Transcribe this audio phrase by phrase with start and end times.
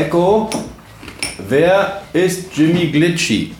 [0.00, 0.48] Echo,
[1.46, 3.54] wer ist Jimmy Glitchy?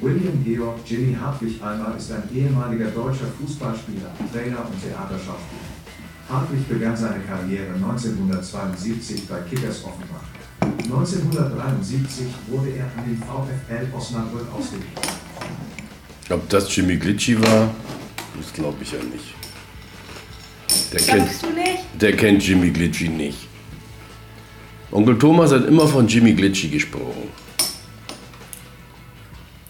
[0.00, 5.68] William Georg Jimmy Hartwig Almer ist ein ehemaliger deutscher Fußballspieler, Trainer und Theaterschauspieler.
[6.30, 10.24] Hartwig begann seine Karriere 1972 bei Kickers Offenbach.
[10.84, 14.92] 1973 wurde er an den VfL Osnabrück ausgeliehen.
[16.30, 17.68] Ob das Jimmy Glitchy war,
[18.34, 19.34] das glaube ich ja nicht.
[20.90, 22.00] Der kennt, du nicht?
[22.00, 23.49] der kennt Jimmy Glitchy nicht.
[24.92, 27.28] Onkel Thomas hat immer von Jimmy Glitchy gesprochen.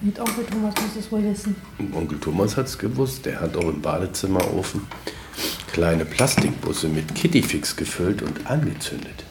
[0.02, 1.54] Und Onkel Thomas muss es wohl wissen.
[1.78, 3.26] Und Onkel Thomas hat es gewusst.
[3.26, 4.80] Der hat auch im Badezimmerofen
[5.72, 9.24] kleine Plastikbusse mit Kittyfix gefüllt und angezündet.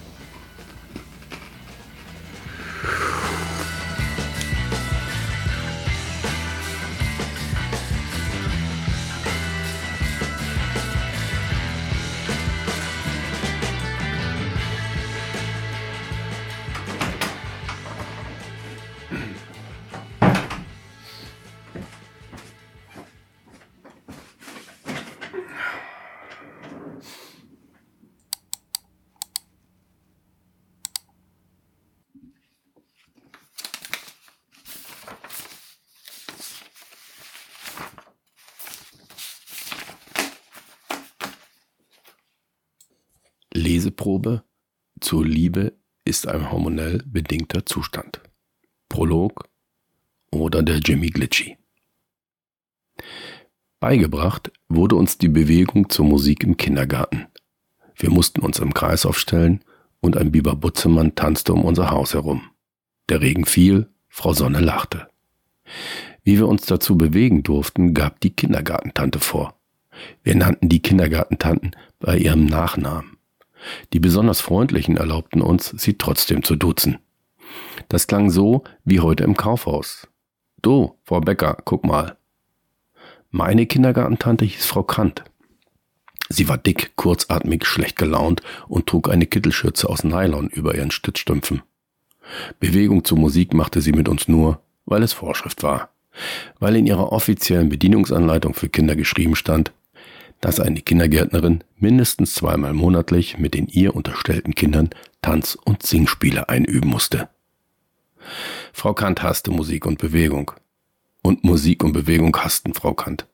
[43.89, 44.43] Leseprobe
[44.99, 45.73] zur Liebe
[46.05, 48.21] ist ein hormonell bedingter Zustand.
[48.87, 49.49] Prolog
[50.31, 51.57] oder der Jimmy Glitchy.
[53.79, 57.25] Beigebracht wurde uns die Bewegung zur Musik im Kindergarten.
[57.95, 59.63] Wir mussten uns im Kreis aufstellen
[60.01, 62.43] und ein Biber Butzemann tanzte um unser Haus herum.
[63.09, 65.07] Der Regen fiel, Frau Sonne lachte.
[66.23, 69.59] Wie wir uns dazu bewegen durften, gab die Kindergartentante vor.
[70.21, 73.18] Wir nannten die Kindergartentanten bei ihrem Nachnamen.
[73.93, 76.99] Die besonders freundlichen erlaubten uns, sie trotzdem zu duzen.
[77.87, 80.07] Das klang so wie heute im Kaufhaus.
[80.61, 82.17] Du, Frau Becker, guck mal.
[83.31, 85.23] Meine Kindergartentante hieß Frau Kant.
[86.29, 91.63] Sie war dick, kurzatmig, schlecht gelaunt und trug eine Kittelschürze aus Nylon über ihren Stützstümpfen.
[92.59, 95.89] Bewegung zur Musik machte sie mit uns nur, weil es Vorschrift war.
[96.59, 99.71] Weil in ihrer offiziellen Bedienungsanleitung für Kinder geschrieben stand,
[100.41, 104.89] dass eine Kindergärtnerin mindestens zweimal monatlich mit den ihr unterstellten Kindern
[105.21, 107.29] Tanz- und Singspiele einüben musste.
[108.73, 110.51] Frau Kant hasste Musik und Bewegung.
[111.21, 113.27] Und Musik und Bewegung hassten Frau Kant.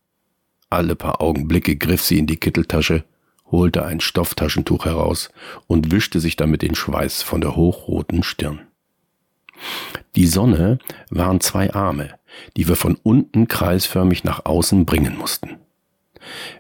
[0.69, 3.03] Alle paar Augenblicke griff sie in die Kitteltasche,
[3.51, 5.29] holte ein Stofftaschentuch heraus
[5.67, 8.61] und wischte sich damit den Schweiß von der hochroten Stirn.
[10.15, 10.79] Die Sonne
[11.09, 12.17] waren zwei Arme,
[12.57, 15.57] die wir von unten kreisförmig nach außen bringen mussten.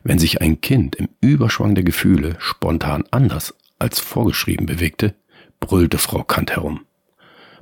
[0.03, 5.15] Wenn sich ein Kind im Überschwang der Gefühle spontan anders als vorgeschrieben bewegte,
[5.59, 6.85] brüllte Frau Kant herum.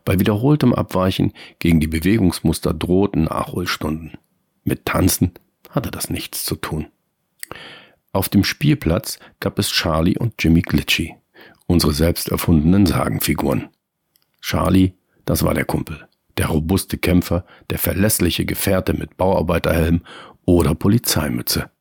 [0.05, 4.17] Bei wiederholtem Abweichen gegen die Bewegungsmuster drohten Nachholstunden.
[4.63, 5.31] Mit Tanzen
[5.69, 6.87] hatte das nichts zu tun.
[8.11, 11.15] Auf dem Spielplatz gab es Charlie und Jimmy Glitchy,
[11.65, 13.69] unsere selbst erfundenen Sagenfiguren.
[14.41, 14.93] Charlie,
[15.25, 20.01] das war der Kumpel, der robuste Kämpfer, der verlässliche Gefährte mit Bauarbeiterhelm
[20.45, 21.71] oder Polizeimütze.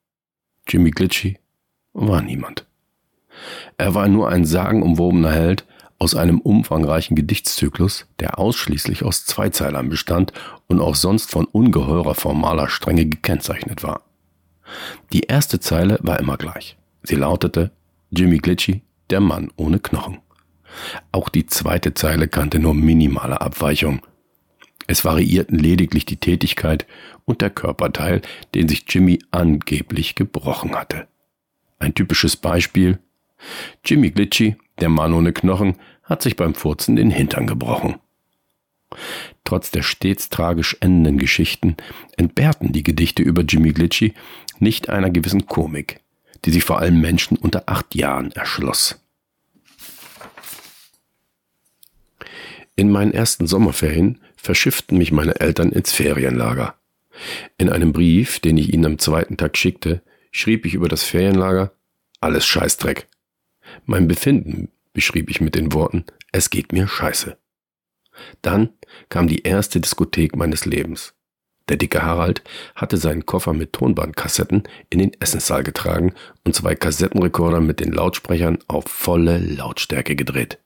[0.69, 1.39] Jimmy Glitchy
[1.93, 2.67] war niemand.
[3.79, 5.67] Er war nur ein sagenumwobener Held
[5.99, 10.33] aus einem umfangreichen Gedichtszyklus, der ausschließlich aus Zweizeilern bestand
[10.67, 14.03] und auch sonst von ungeheurer formaler Strenge gekennzeichnet war.
[15.13, 16.77] Die erste Zeile war immer gleich.
[17.03, 17.71] Sie lautete
[18.11, 20.19] Jimmy Glitchy, der Mann ohne Knochen.
[21.13, 24.01] Auch die zweite Zeile kannte nur minimale Abweichung.
[24.87, 26.87] Es variierten lediglich die Tätigkeit
[27.25, 28.23] und der Körperteil,
[28.55, 31.09] den sich Jimmy angeblich gebrochen hatte.
[31.79, 32.99] Ein typisches Beispiel.
[33.85, 37.97] Jimmy Glitchy, der Mann ohne Knochen, hat sich beim Furzen den Hintern gebrochen.
[39.45, 41.77] Trotz der stets tragisch endenden Geschichten
[42.17, 44.15] entbehrten die Gedichte über Jimmy Glitchy
[44.59, 46.01] nicht einer gewissen Komik,
[46.45, 48.99] die sich vor allem Menschen unter acht Jahren erschloss.
[52.75, 56.75] In meinen ersten Sommerferien verschifften mich meine Eltern ins Ferienlager.
[57.59, 61.73] In einem Brief, den ich ihnen am zweiten Tag schickte, schrieb ich über das Ferienlager
[62.21, 63.09] alles Scheißdreck.
[63.85, 67.37] Mein Befinden beschrieb ich mit den Worten Es geht mir scheiße.
[68.43, 68.71] Dann
[69.09, 71.15] kam die erste Diskothek meines Lebens.
[71.69, 72.43] Der dicke Harald
[72.75, 76.15] hatte seinen Koffer mit Tonbandkassetten in den Essenssaal getragen
[76.45, 80.59] und zwei Kassettenrekorder mit den Lautsprechern auf volle Lautstärke gedreht.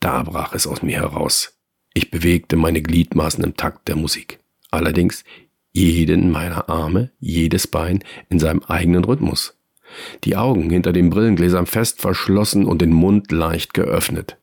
[0.00, 1.58] Da brach es aus mir heraus.
[1.94, 4.40] Ich bewegte meine Gliedmaßen im Takt der Musik.
[4.70, 5.24] Allerdings
[5.72, 9.58] jeden meiner Arme, jedes Bein in seinem eigenen Rhythmus.
[10.24, 14.38] Die Augen hinter den Brillengläsern fest verschlossen und den Mund leicht geöffnet.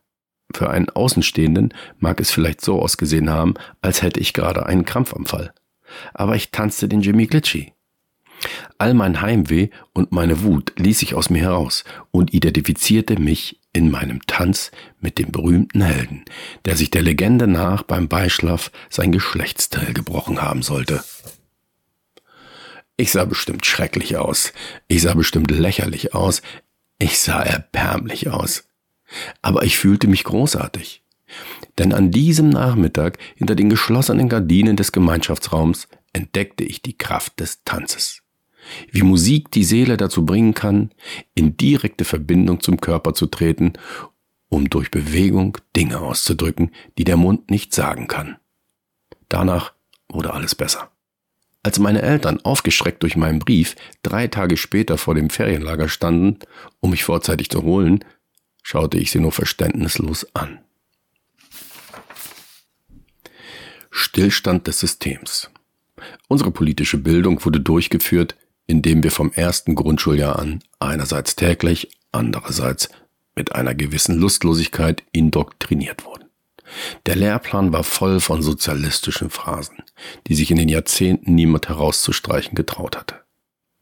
[0.52, 5.52] Für einen Außenstehenden mag es vielleicht so ausgesehen haben, als hätte ich gerade einen Krampfanfall.
[6.12, 7.72] Aber ich tanzte den Jimmy Glitchy.
[8.78, 13.90] All mein Heimweh und meine Wut ließ ich aus mir heraus und identifizierte mich in
[13.90, 14.70] meinem Tanz
[15.00, 16.24] mit dem berühmten Helden,
[16.64, 21.04] der sich der Legende nach beim Beischlaf sein Geschlechtsteil gebrochen haben sollte.
[22.96, 24.52] Ich sah bestimmt schrecklich aus,
[24.88, 26.42] ich sah bestimmt lächerlich aus,
[26.98, 28.64] ich sah erbärmlich aus.
[29.42, 31.02] Aber ich fühlte mich großartig.
[31.78, 37.62] Denn an diesem Nachmittag hinter den geschlossenen Gardinen des Gemeinschaftsraums entdeckte ich die Kraft des
[37.64, 38.19] Tanzes.
[38.90, 40.90] Wie Musik die Seele dazu bringen kann,
[41.34, 43.74] in direkte Verbindung zum Körper zu treten,
[44.48, 48.36] um durch Bewegung Dinge auszudrücken, die der Mund nicht sagen kann.
[49.28, 49.72] Danach
[50.08, 50.90] wurde alles besser.
[51.62, 56.38] Als meine Eltern, aufgeschreckt durch meinen Brief, drei Tage später vor dem Ferienlager standen,
[56.80, 58.04] um mich vorzeitig zu holen,
[58.62, 60.60] schaute ich sie nur verständnislos an.
[63.90, 65.50] Stillstand des Systems.
[66.28, 68.36] Unsere politische Bildung wurde durchgeführt,
[68.70, 72.88] indem wir vom ersten Grundschuljahr an einerseits täglich, andererseits
[73.34, 76.26] mit einer gewissen Lustlosigkeit indoktriniert wurden.
[77.06, 79.78] Der Lehrplan war voll von sozialistischen Phrasen,
[80.28, 83.16] die sich in den Jahrzehnten niemand herauszustreichen getraut hatte.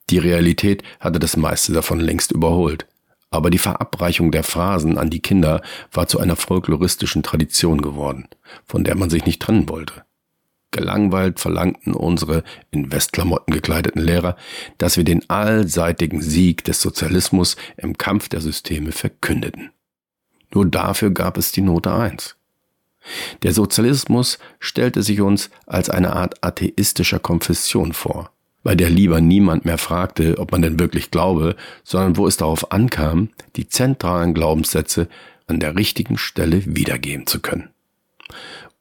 [0.09, 2.87] Die Realität hatte das meiste davon längst überholt,
[3.31, 5.61] aber die Verabreichung der Phrasen an die Kinder
[5.93, 8.27] war zu einer folkloristischen Tradition geworden,
[8.65, 10.08] von der man sich nicht trennen wollte.
[10.71, 14.37] Gelangweilt verlangten unsere in Westklamotten gekleideten Lehrer,
[14.77, 19.71] dass wir den allseitigen Sieg des Sozialismus im Kampf der Systeme verkündeten.
[20.53, 22.37] Nur dafür gab es die Note 1.
[23.43, 28.31] Der Sozialismus stellte sich uns als eine Art atheistischer Konfession vor,
[28.63, 32.73] bei der lieber niemand mehr fragte, ob man denn wirklich glaube, sondern wo es darauf
[32.73, 35.09] ankam, die zentralen Glaubenssätze
[35.47, 37.71] an der richtigen Stelle wiedergeben zu können.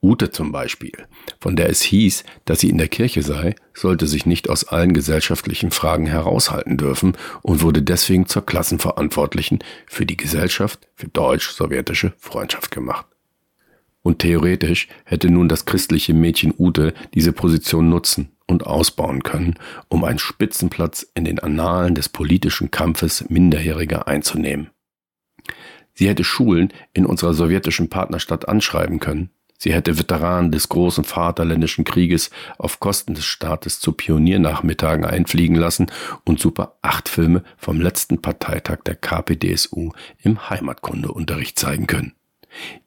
[0.08, 0.94] Ute zum Beispiel,
[1.42, 4.94] von der es hieß, dass sie in der Kirche sei, sollte sich nicht aus allen
[4.94, 12.72] gesellschaftlichen Fragen heraushalten dürfen und wurde deswegen zur Klassenverantwortlichen für die Gesellschaft für deutsch-sowjetische Freundschaft
[12.72, 13.06] gemacht.
[14.02, 19.56] Und theoretisch hätte nun das christliche Mädchen Ute diese Position nutzen und ausbauen können,
[19.90, 24.70] um einen Spitzenplatz in den Annalen des politischen Kampfes Minderjähriger einzunehmen.
[25.96, 29.32] Sie hätte Schulen in unserer sowjetischen Partnerstadt anschreiben können.
[29.60, 35.88] Sie hätte Veteranen des großen Vaterländischen Krieges auf Kosten des Staates zu Pioniernachmittagen einfliegen lassen
[36.26, 42.14] und Super 8 Filme vom letzten Parteitag der KPDSU im Heimatkundeunterricht zeigen können.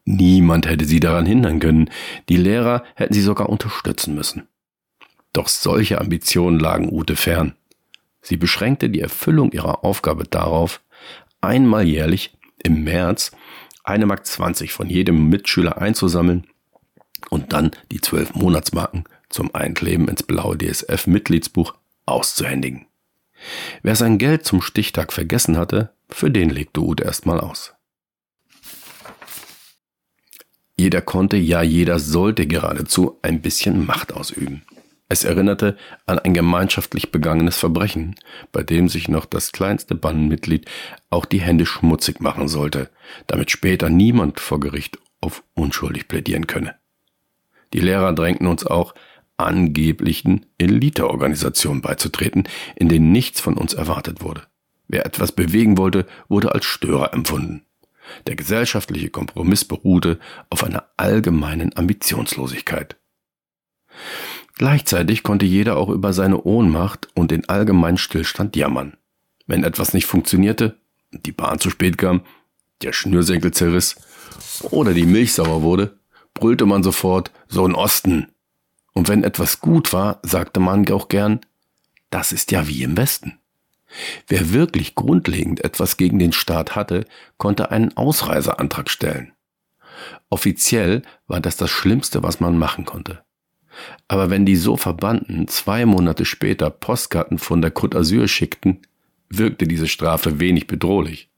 [0.05, 1.90] Niemand hätte sie daran hindern können.
[2.28, 4.46] Die Lehrer hätten sie sogar unterstützen müssen.
[5.32, 7.55] Doch solche Ambitionen lagen Ute fern.
[8.22, 10.81] Sie beschränkte die Erfüllung ihrer Aufgabe darauf,
[11.40, 13.32] einmal jährlich im März
[13.82, 16.46] eine Mark 20 von jedem Mitschüler einzusammeln
[17.28, 21.75] und dann die zwölf Monatsmarken zum Einkleben ins blaue DSF-Mitgliedsbuch
[22.06, 22.87] auszuhändigen.
[23.82, 27.75] Wer sein Geld zum Stichtag vergessen hatte, für den legte Ute erstmal aus.
[30.76, 34.62] Jeder konnte, ja jeder sollte geradezu ein bisschen Macht ausüben.
[35.10, 38.15] Es erinnerte an ein gemeinschaftlich begangenes Verbrechen,
[38.53, 40.70] bei dem sich noch das kleinste Bandenmitglied
[41.10, 42.91] auch die Hände schmutzig machen sollte,
[43.27, 46.80] damit später niemand vor Gericht auf unschuldig plädieren könne.
[47.72, 48.94] Die Lehrer drängten uns auch,
[49.36, 52.44] angeblichen Eliteorganisationen beizutreten,
[52.77, 54.43] in denen nichts von uns erwartet wurde.
[54.89, 57.65] Wer etwas bewegen wollte, wurde als Störer empfunden.
[58.27, 60.19] Der gesellschaftliche Kompromiss beruhte
[60.50, 62.96] auf einer allgemeinen Ambitionslosigkeit.
[64.56, 68.96] Gleichzeitig konnte jeder auch über seine Ohnmacht und den allgemeinen Stillstand jammern.
[69.46, 70.77] Wenn etwas nicht funktionierte,
[71.12, 72.22] die Bahn zu spät kam,
[72.82, 73.96] der Schnürsenkel zerriss
[74.70, 76.00] oder die Milch sauer wurde,
[76.41, 78.27] brüllte man sofort, so ein Osten.
[78.93, 81.41] Und wenn etwas gut war, sagte man auch gern,
[82.11, 83.39] das ist ja wie im Westen.
[84.27, 87.06] Wer wirklich grundlegend etwas gegen den Staat hatte,
[87.39, 89.32] konnte einen Ausreiseantrag stellen.
[90.29, 93.23] Offiziell war das das Schlimmste, was man machen konnte.
[94.09, 98.82] Aber wenn die so Verbannten zwei Monate später Postkarten von der Côte d'Azur schickten,
[99.29, 101.31] wirkte diese Strafe wenig bedrohlich.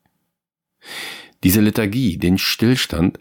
[1.43, 3.19] Diese Lethargie, den Stillstand,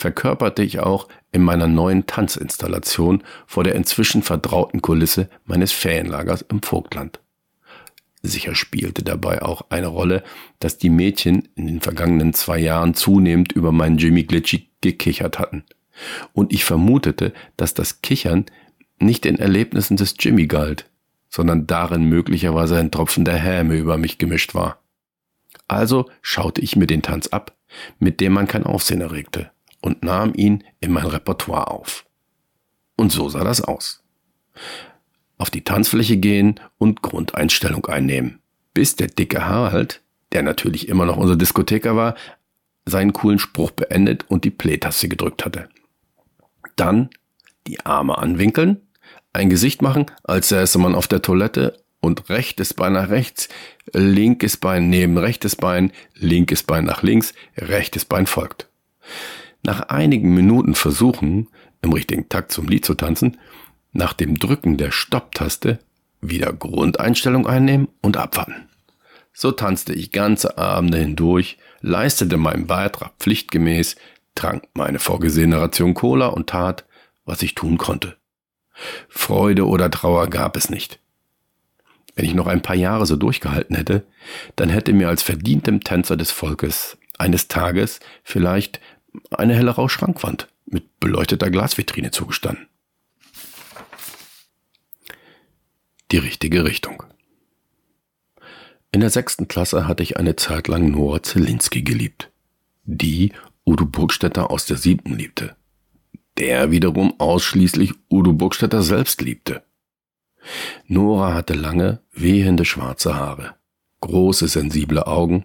[0.00, 6.62] verkörperte ich auch in meiner neuen Tanzinstallation vor der inzwischen vertrauten Kulisse meines Ferienlagers im
[6.62, 7.20] Vogtland.
[8.22, 10.22] Sicher spielte dabei auch eine Rolle,
[10.58, 15.64] dass die Mädchen in den vergangenen zwei Jahren zunehmend über meinen Jimmy Glitchy gekichert hatten.
[16.32, 18.46] Und ich vermutete, dass das Kichern
[18.98, 20.86] nicht den Erlebnissen des Jimmy galt,
[21.28, 24.82] sondern darin möglicherweise ein Tropfen der Häme über mich gemischt war.
[25.68, 27.56] Also schaute ich mir den Tanz ab,
[27.98, 29.50] mit dem man kein Aufsehen erregte,
[29.80, 32.06] und nahm ihn in mein Repertoire auf.
[32.96, 34.02] Und so sah das aus.
[35.38, 38.40] Auf die Tanzfläche gehen und Grundeinstellung einnehmen,
[38.74, 42.14] bis der dicke Harald, der natürlich immer noch unser Diskotheker war,
[42.84, 45.68] seinen coolen Spruch beendet und die Play-Taste gedrückt hatte.
[46.76, 47.10] Dann
[47.66, 48.80] die Arme anwinkeln,
[49.32, 53.48] ein Gesicht machen, als säße man auf der Toilette und rechtes Bein nach rechts,
[53.92, 58.69] linkes Bein neben rechtes Bein, linkes Bein nach links, rechtes Bein folgt.
[59.62, 61.48] Nach einigen Minuten Versuchen,
[61.82, 63.38] im richtigen Takt zum Lied zu tanzen,
[63.92, 65.78] nach dem Drücken der Stopptaste
[66.20, 68.68] wieder Grundeinstellung einnehmen und abwarten.
[69.32, 73.96] So tanzte ich ganze Abende hindurch, leistete meinen Beitrag pflichtgemäß,
[74.34, 76.84] trank meine vorgesehene Ration Cola und tat,
[77.24, 78.16] was ich tun konnte.
[79.08, 81.00] Freude oder Trauer gab es nicht.
[82.14, 84.04] Wenn ich noch ein paar Jahre so durchgehalten hätte,
[84.56, 88.80] dann hätte mir als verdientem Tänzer des Volkes eines Tages vielleicht
[89.30, 92.68] eine hellere Schrankwand mit beleuchteter Glasvitrine zugestanden.
[96.10, 97.04] Die richtige Richtung.
[98.92, 102.30] In der sechsten Klasse hatte ich eine Zeit lang Nora Zelinski geliebt,
[102.84, 103.32] die
[103.64, 105.54] Udo Burgstetter aus der siebten liebte,
[106.38, 109.62] der wiederum ausschließlich Udo Burgstetter selbst liebte.
[110.86, 113.54] Nora hatte lange, wehende schwarze Haare,
[114.00, 115.44] große, sensible Augen,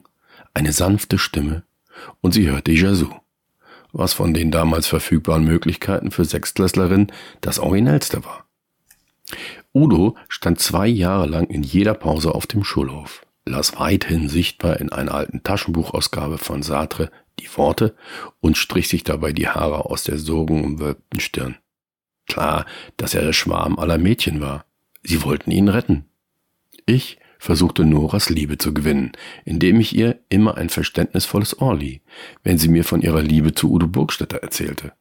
[0.55, 1.63] eine sanfte Stimme
[2.21, 3.13] und sie hörte Jasu,
[3.95, 7.11] was von den damals verfügbaren Möglichkeiten für Sechstklässlerinnen
[7.41, 8.45] das Originellste war.
[9.73, 14.91] Udo stand zwei Jahre lang in jeder Pause auf dem Schulhof, las weithin sichtbar in
[14.91, 17.09] einer alten Taschenbuchausgabe von Sartre
[17.39, 17.95] die Worte
[18.41, 21.57] und strich sich dabei die Haare aus der sorgenumwölbten Stirn.
[22.27, 22.65] Klar,
[22.97, 24.65] dass er der Schwarm aller Mädchen war.
[25.03, 26.05] Sie wollten ihn retten.
[26.85, 29.11] Ich versuchte Noras Liebe zu gewinnen,
[29.45, 32.01] indem ich ihr immer ein verständnisvolles Ohr lieh,
[32.43, 34.93] wenn sie mir von ihrer Liebe zu Udo Burgstetter erzählte.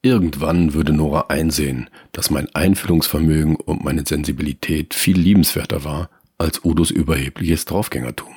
[0.00, 6.90] Irgendwann würde Nora einsehen, dass mein Einfühlungsvermögen und meine Sensibilität viel liebenswerter war als Udos
[6.90, 8.34] überhebliches Draufgängertum.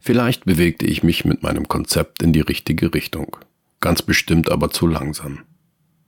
[0.00, 3.36] Vielleicht bewegte ich mich mit meinem Konzept in die richtige Richtung,
[3.80, 5.40] ganz bestimmt aber zu langsam.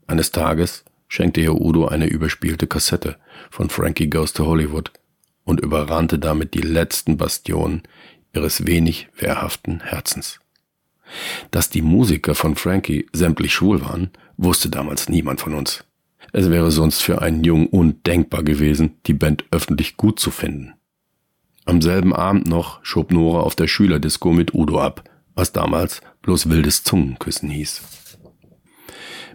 [0.07, 3.17] Eines Tages schenkte ihr Udo eine überspielte Kassette
[3.51, 4.93] von Frankie Goes to Hollywood
[5.45, 7.83] und überrannte damit die letzten Bastionen
[8.35, 10.41] ihres wenig wehrhaften Herzens.
[11.51, 15.85] Dass die Musiker von Frankie sämtlich schwul waren, wusste damals niemand von uns.
[16.33, 20.75] Es wäre sonst für einen Jungen undenkbar gewesen, die Band öffentlich gut zu finden.
[21.65, 26.51] Am selben Abend noch schob Nora auf der Schülerdisco mit Udo ab, was damals bloß
[26.51, 27.83] wildes Zungenküssen hieß.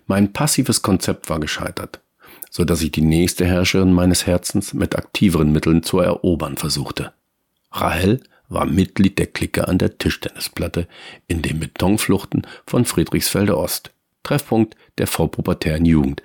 [0.06, 2.02] Mein passives Konzept war gescheitert,
[2.50, 7.14] so dass ich die nächste Herrscherin meines Herzens mit aktiveren Mitteln zu erobern versuchte.
[7.72, 10.88] Rahel war Mitglied der Clique an der Tischtennisplatte
[11.28, 13.92] in den Betonfluchten von Friedrichsfelde Ost,
[14.22, 16.22] Treffpunkt der vorpubertären Jugend,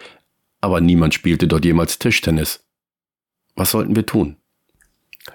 [0.61, 2.65] aber niemand spielte dort jemals Tischtennis.
[3.55, 4.37] Was sollten wir tun?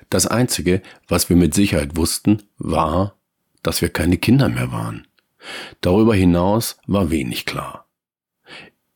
[0.09, 3.15] Das Einzige, was wir mit Sicherheit wussten, war,
[3.63, 5.07] dass wir keine Kinder mehr waren.
[5.81, 7.82] Darüber hinaus war wenig klar.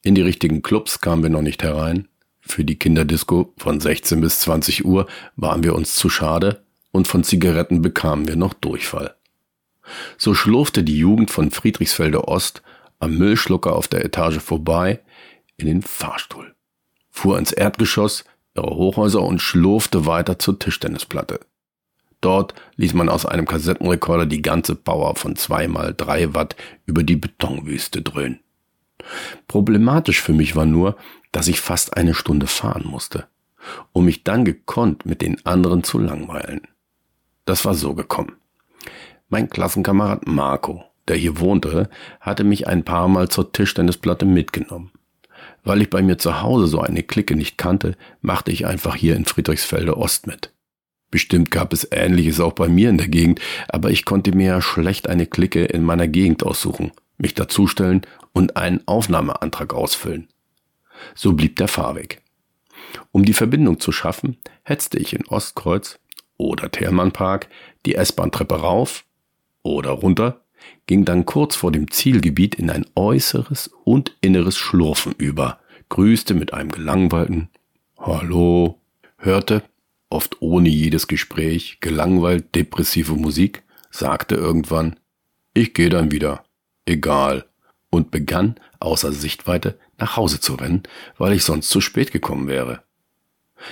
[0.07, 2.07] In die richtigen Clubs kamen wir noch nicht herein.
[2.39, 7.25] Für die Kinderdisco von 16 bis 20 Uhr waren wir uns zu schade und von
[7.25, 9.17] Zigaretten bekamen wir noch Durchfall.
[10.17, 12.61] So schlurfte die Jugend von Friedrichsfelde Ost
[12.99, 15.01] am Müllschlucker auf der Etage vorbei
[15.57, 16.55] in den Fahrstuhl,
[17.09, 18.23] fuhr ins Erdgeschoss
[18.55, 21.41] ihrer Hochhäuser und schlurfte weiter zur Tischtennisplatte.
[22.21, 27.17] Dort ließ man aus einem Kassettenrekorder die ganze Power von zweimal drei Watt über die
[27.17, 28.39] Betonwüste dröhnen.
[29.47, 30.97] Problematisch für mich war nur,
[31.31, 33.27] dass ich fast eine Stunde fahren musste,
[33.93, 36.61] um mich dann gekonnt mit den anderen zu langweilen.
[37.45, 38.33] Das war so gekommen.
[39.29, 44.91] Mein Klassenkamerad Marco, der hier wohnte, hatte mich ein paar Mal zur Tischtennisplatte mitgenommen.
[45.63, 49.15] Weil ich bei mir zu Hause so eine Clique nicht kannte, machte ich einfach hier
[49.15, 50.53] in Friedrichsfelde Ost mit.
[51.09, 54.61] Bestimmt gab es Ähnliches auch bei mir in der Gegend, aber ich konnte mir ja
[54.61, 58.01] schlecht eine Clique in meiner Gegend aussuchen, mich dazustellen
[58.38, 60.27] und einen Aufnahmeantrag ausfüllen.
[61.15, 62.22] So blieb der Fahrweg.
[63.12, 65.98] Um die Verbindung zu schaffen, hetzte ich in Ostkreuz
[66.38, 67.50] oder Thermannpark
[67.88, 69.06] die S-Bahn-Treppe rauf
[69.63, 70.41] oder runter,
[70.86, 76.53] ging dann kurz vor dem Zielgebiet in ein äußeres und inneres Schlurfen über, grüßte mit
[76.53, 77.50] einem gelangweilten
[77.98, 78.79] Hallo,
[79.17, 79.63] hörte,
[80.12, 85.00] oft ohne jedes Gespräch, gelangweilt depressive Musik, sagte irgendwann,
[85.56, 86.44] ich gehe dann wieder,
[86.86, 87.47] egal,
[87.89, 90.84] und begann, außer Sichtweite, nach Hause zu rennen,
[91.17, 92.84] weil ich sonst zu spät gekommen wäre.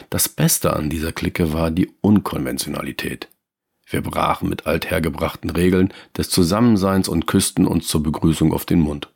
[0.10, 3.30] Das Beste an dieser Clique war die Unkonventionalität.
[3.88, 9.10] Wir brachen mit althergebrachten Regeln des Zusammenseins und küssten uns zur Begrüßung auf den Mund.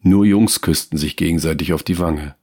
[0.00, 2.34] Nur Jungs küssten sich gegenseitig auf die Wange.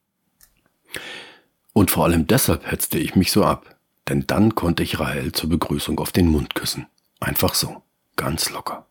[1.74, 3.77] Und vor allem deshalb hetzte ich mich so ab,
[4.08, 6.88] denn dann konnte ich Rahel zur Begrüßung auf den Mund küssen.
[7.19, 7.84] Einfach so,
[8.15, 8.88] ganz locker.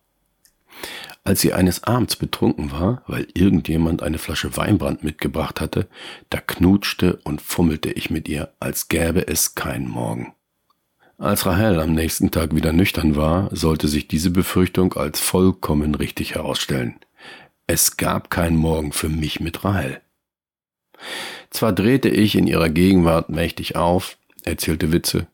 [1.29, 5.87] Als sie eines Abends betrunken war, weil irgendjemand eine Flasche Weinbrand mitgebracht hatte,
[6.31, 10.33] da knutschte und fummelte ich mit ihr, als gäbe es keinen Morgen.
[11.19, 16.37] Als Rahel am nächsten Tag wieder nüchtern war, sollte sich diese Befürchtung als vollkommen richtig
[16.37, 16.99] herausstellen.
[17.67, 20.01] Es gab keinen Morgen für mich mit Rahel.
[21.51, 25.27] Zwar drehte ich in ihrer Gegenwart mächtig auf, erzählte Witze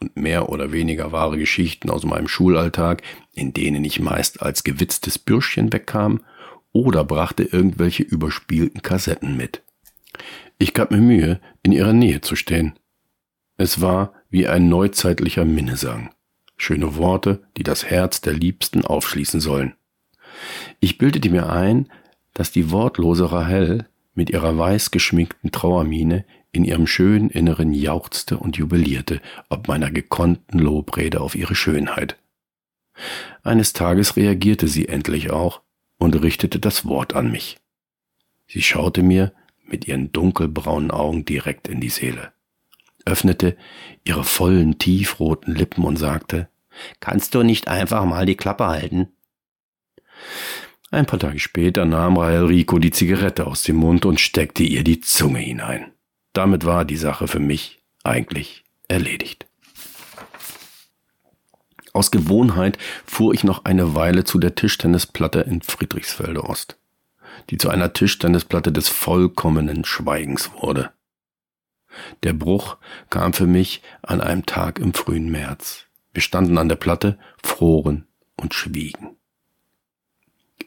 [0.00, 5.18] und mehr oder weniger wahre Geschichten aus meinem Schulalltag, in denen ich meist als gewitztes
[5.18, 6.20] Bürschchen wegkam,
[6.72, 9.62] oder brachte irgendwelche überspielten Kassetten mit.
[10.58, 12.74] Ich gab mir Mühe, in ihrer Nähe zu stehen.
[13.56, 16.10] Es war wie ein neuzeitlicher Minnesang.
[16.56, 19.74] Schöne Worte, die das Herz der Liebsten aufschließen sollen.
[20.80, 21.88] Ich bildete mir ein,
[22.34, 26.24] dass die wortlose Rahel mit ihrer weiß geschminkten Trauermiene
[26.56, 32.16] in ihrem schönen Inneren jauchzte und jubilierte, ob meiner gekonnten Lobrede auf ihre Schönheit.
[33.42, 35.60] Eines Tages reagierte sie endlich auch
[35.98, 37.58] und richtete das Wort an mich.
[38.48, 39.32] Sie schaute mir
[39.64, 42.32] mit ihren dunkelbraunen Augen direkt in die Seele,
[43.04, 43.56] öffnete
[44.04, 46.48] ihre vollen, tiefroten Lippen und sagte,
[47.00, 49.08] Kannst du nicht einfach mal die Klappe halten?
[50.90, 54.84] Ein paar Tage später nahm Rael Rico die Zigarette aus dem Mund und steckte ihr
[54.84, 55.92] die Zunge hinein.
[56.36, 59.46] Damit war die Sache für mich eigentlich erledigt.
[61.94, 62.76] Aus Gewohnheit
[63.06, 66.76] fuhr ich noch eine Weile zu der Tischtennisplatte in Friedrichsfelde Ost,
[67.48, 70.90] die zu einer Tischtennisplatte des vollkommenen Schweigens wurde.
[72.22, 72.76] Der Bruch
[73.08, 75.86] kam für mich an einem Tag im frühen März.
[76.12, 79.16] Wir standen an der Platte, froren und schwiegen.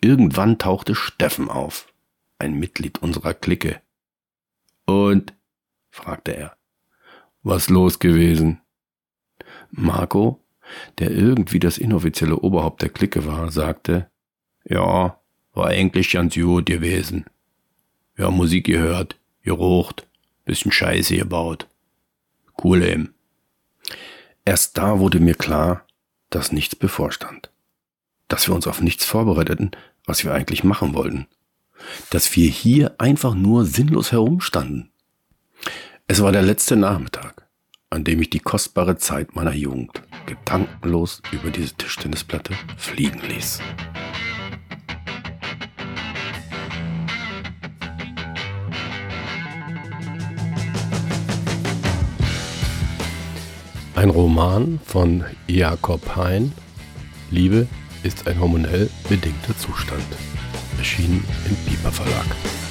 [0.01, 1.93] Irgendwann tauchte Steffen auf,
[2.39, 3.79] ein Mitglied unserer Clique.
[4.88, 5.36] Und?
[5.99, 6.55] Fragte er.
[7.43, 8.62] Was los gewesen?
[9.71, 10.43] Marco,
[10.97, 14.09] der irgendwie das inoffizielle Oberhaupt der Clique war, sagte,
[14.65, 15.19] ja,
[15.53, 17.25] war eigentlich ganz gut gewesen.
[18.15, 20.07] Wir haben Musik gehört, gerucht,
[20.45, 21.67] bisschen Scheiße gebaut.
[22.63, 23.13] Cool eben.
[24.45, 25.85] Erst da wurde mir klar,
[26.29, 27.49] dass nichts bevorstand
[28.29, 29.71] dass wir uns auf nichts vorbereiteten,
[30.05, 31.27] was wir eigentlich machen wollten.
[32.09, 34.88] Dass wir hier einfach nur sinnlos herumstanden.
[36.12, 37.48] Es war der letzte Nachmittag,
[37.91, 43.60] an dem ich die kostbare Zeit meiner Jugend gedankenlos über diese Tischtennisplatte fliegen ließ.
[53.93, 56.54] Ein Roman von Jakob Hein,
[57.30, 57.67] Liebe
[58.02, 60.02] ist ein hormonell bedingter Zustand.
[60.80, 62.68] Erschienen im Piper Verlag.